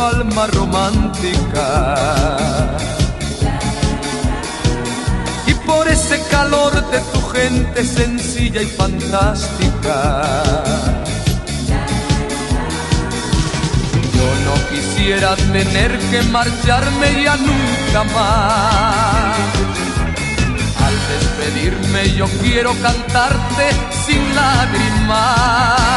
[0.00, 1.96] alma romántica.
[5.46, 10.22] Y por ese calor de tu gente sencilla y fantástica.
[14.14, 19.36] Yo no quisiera tener que marcharme ya nunca más.
[20.86, 23.70] Al despedirme yo quiero cantarte
[24.06, 25.90] sin lágrimas.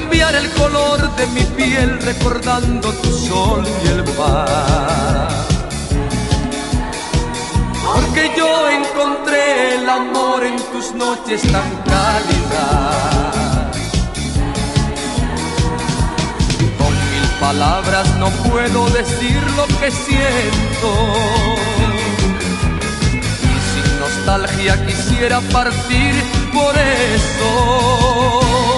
[0.00, 5.28] Cambiar el color de mi piel recordando tu sol y el mar.
[7.84, 13.76] Porque yo encontré el amor en tus noches tan cálidas.
[16.78, 20.88] Con mil palabras no puedo decir lo que siento.
[23.52, 26.14] Y sin nostalgia quisiera partir
[26.52, 28.69] por eso.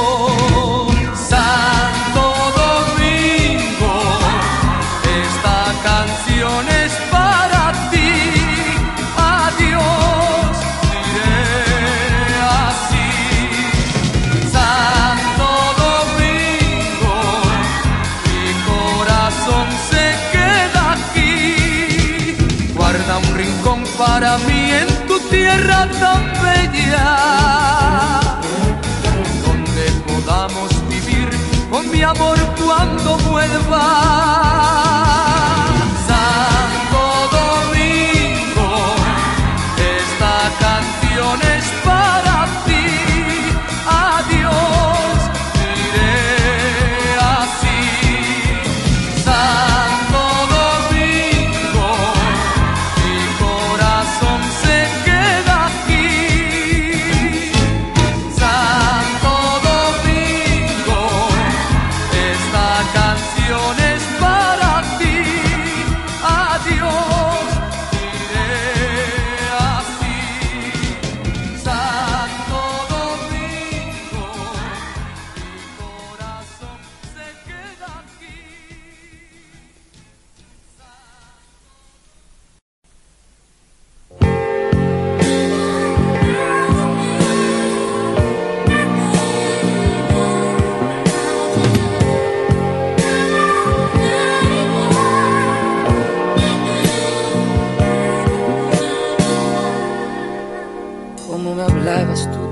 [32.12, 34.81] Amor cuando vuelva.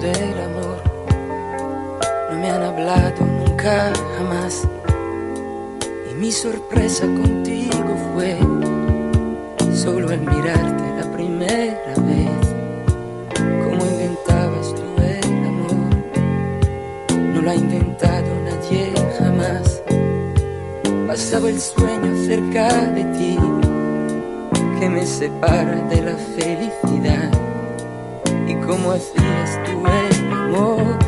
[0.00, 0.82] Del amor,
[2.30, 4.66] no me han hablado nunca jamás.
[6.10, 8.38] Y mi sorpresa contigo fue
[9.74, 12.40] solo al mirarte la primera vez.
[13.62, 15.90] Como inventabas tú el amor,
[17.34, 19.82] no lo ha inventado nadie jamás.
[21.06, 23.38] Pasaba el sueño cerca de ti,
[24.78, 27.30] que me separa de la felicidad
[28.48, 30.98] y cómo hacías el amor.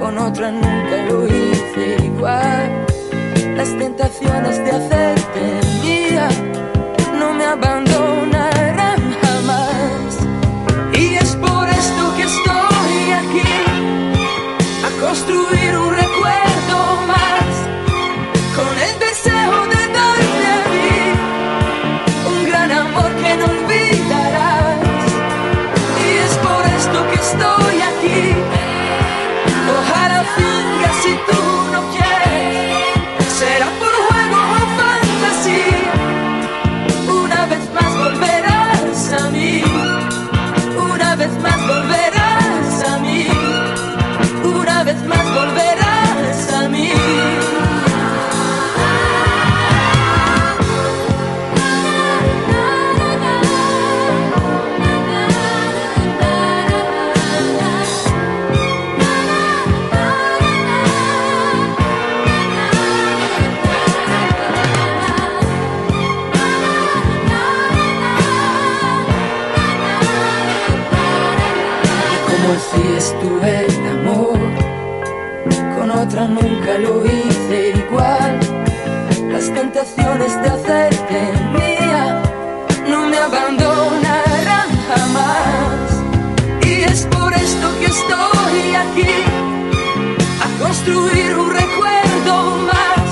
[0.00, 2.86] Con otra nunca lo hice igual.
[3.56, 6.28] Las tentaciones de hacerte mía
[7.18, 10.18] no me abandonarán jamás.
[10.94, 13.52] Y es por esto que estoy aquí,
[14.86, 15.59] a construir
[72.56, 74.38] así estuve en amor.
[75.76, 78.40] Con otra nunca lo hice igual.
[79.32, 81.18] Las tentaciones de hacerte
[81.54, 82.22] mía
[82.88, 85.86] no me abandonarán jamás.
[86.66, 89.14] Y es por esto que estoy aquí,
[90.44, 92.34] a construir un recuerdo
[92.70, 93.08] más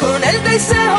[0.00, 0.89] con el deseo.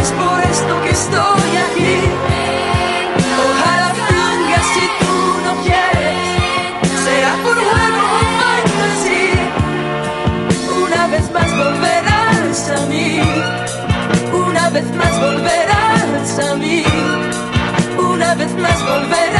[0.00, 1.96] Es por esto que estoy aquí.
[3.46, 5.14] Ojalá vengas si tú
[5.44, 9.44] no quieres, sea por juego o fantasía.
[10.84, 13.20] Una vez más volverás a mí,
[14.32, 16.84] una vez más volverás a mí
[17.98, 19.37] una vez más volverás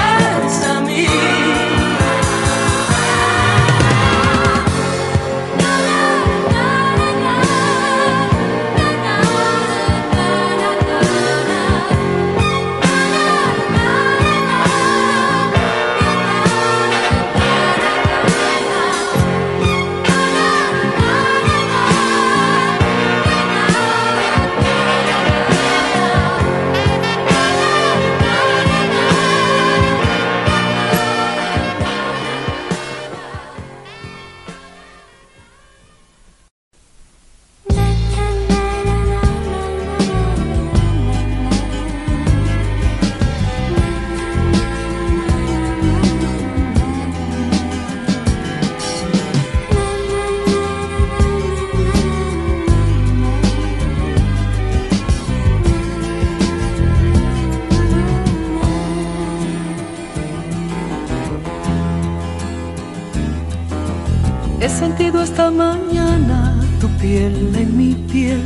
[65.09, 68.43] He sentido esta mañana tu piel en mi piel.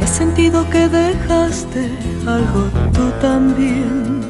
[0.00, 1.90] He sentido que dejaste
[2.24, 4.20] algo tú también.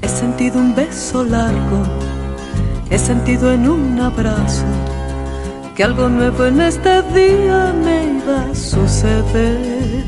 [0.00, 1.82] He sentido un beso largo.
[2.88, 4.66] He sentido en un abrazo
[5.74, 10.04] que algo nuevo en este día me iba a suceder.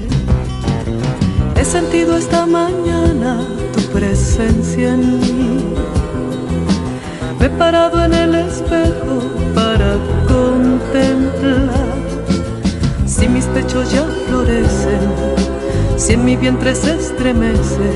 [1.56, 3.40] He sentido esta mañana
[3.72, 5.99] tu presencia en mí.
[7.40, 9.22] Me he parado en el espejo
[9.54, 9.96] para
[10.28, 11.70] contemplar
[13.06, 15.10] si mis pechos ya florecen,
[15.96, 17.92] si en mi vientre se estremece,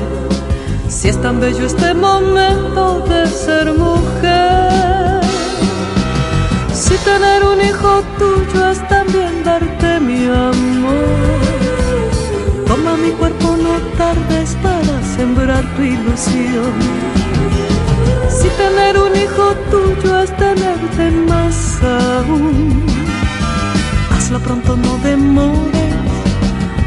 [0.89, 5.21] si es tan bello este momento de ser mujer.
[6.73, 11.39] Si tener un hijo tuyo es también darte mi amor.
[12.65, 17.24] Toma mi cuerpo, no tardes para sembrar tu ilusión.
[20.05, 22.85] Es tenerte más aún,
[24.11, 25.95] hazlo pronto, no demores,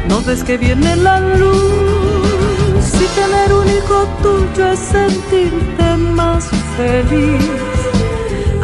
[0.07, 2.83] no ves que viene la luz.
[2.83, 7.45] Si tener un hijo tuyo es sentirte más feliz,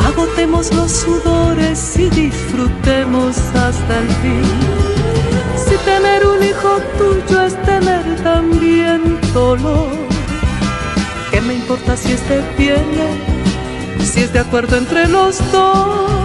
[0.06, 4.44] agotemos los sudores y disfrutemos hasta el fin.
[5.66, 10.06] Si tener un hijo tuyo es tener también dolor
[11.36, 13.35] ¿Qué me importa si este viene?
[14.16, 16.16] si es de acuerdo entre los dos.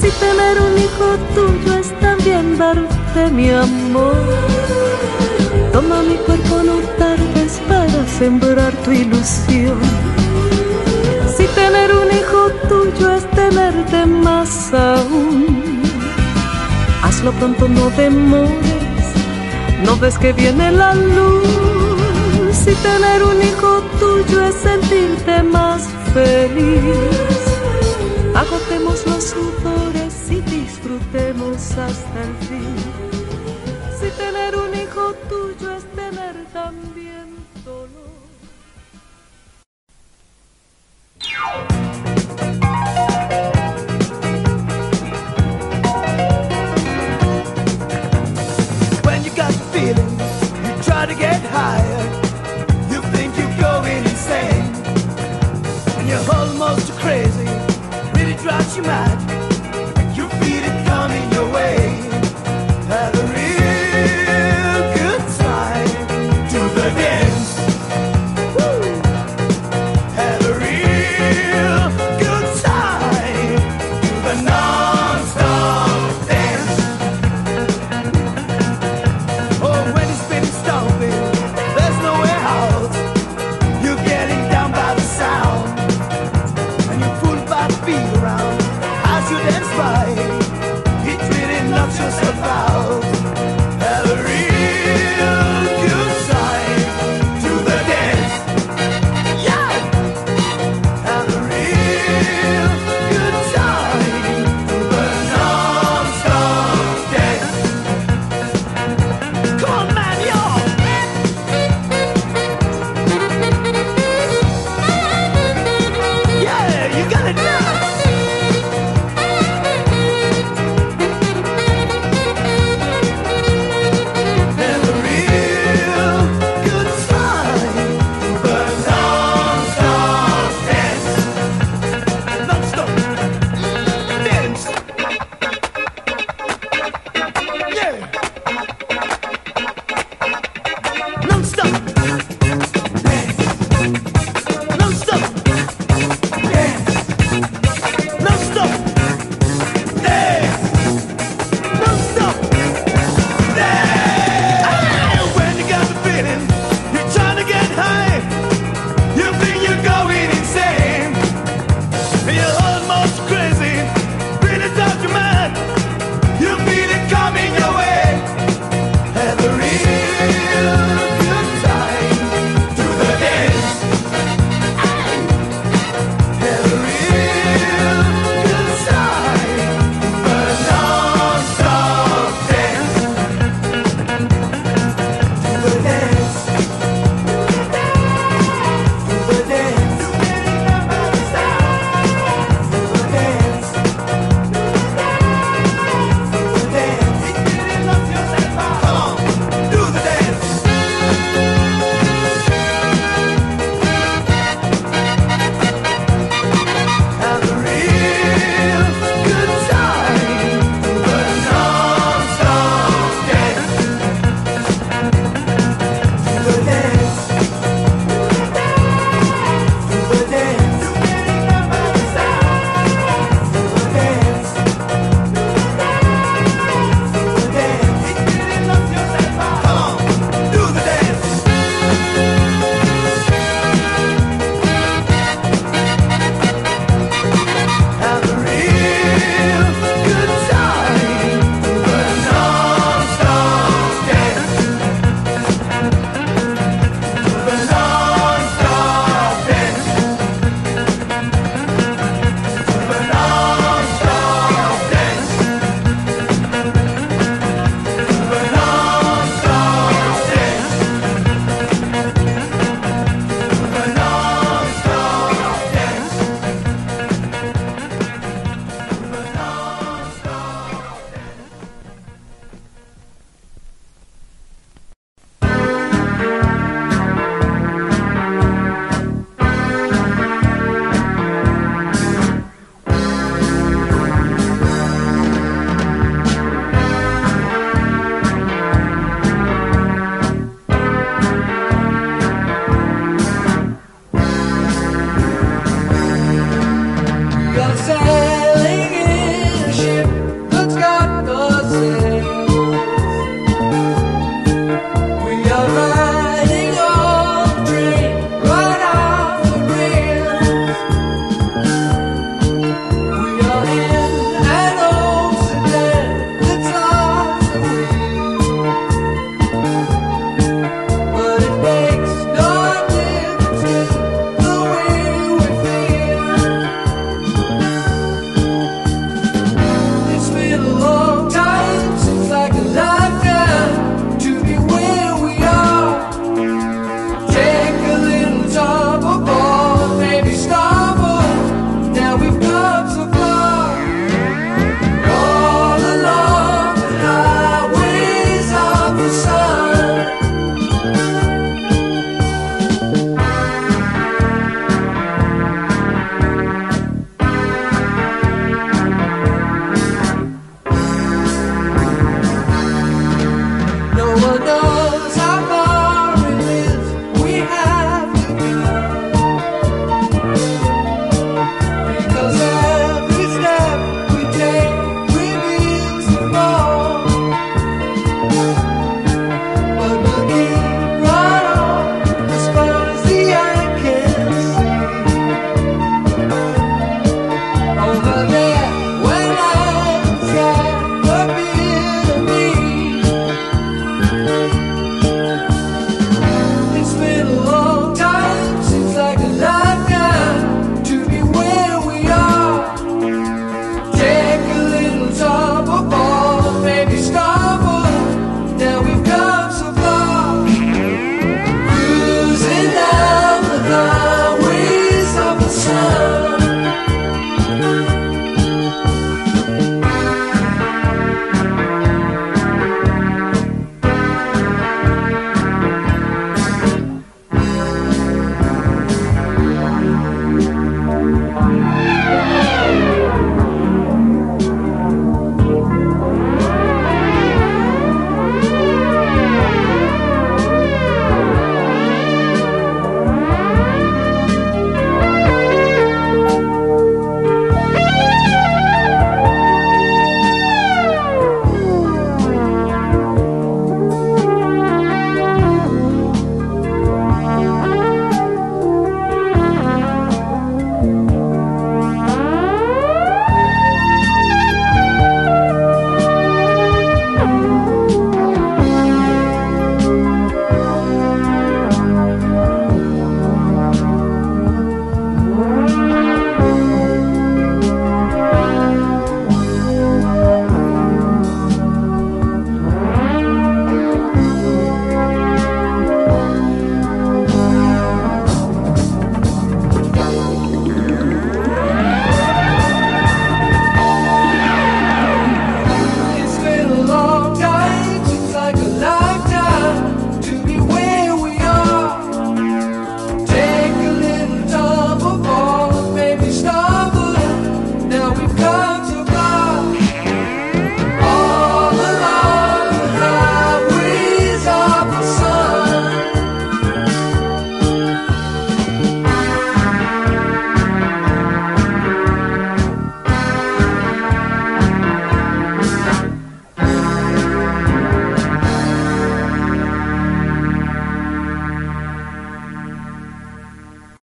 [0.00, 2.76] Si tener un hijo tuyo es también dar
[3.14, 4.16] darte mi amor.
[5.72, 9.80] Toma mi cuerpo, no tardes para sembrar tu ilusión.
[11.36, 15.82] Si tener un hijo tuyo es tenerte más aún,
[17.02, 19.06] hazlo pronto, no demores.
[19.84, 21.42] No ves que viene la luz.
[22.52, 27.40] Si tener un hijo tuyo es sentirte más feliz,
[28.34, 33.01] agotemos los sudores y disfrutemos hasta el fin.
[35.82, 36.21] este